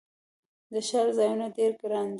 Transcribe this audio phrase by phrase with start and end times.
[0.73, 2.09] د ښار ځایونه ډیر ګراندي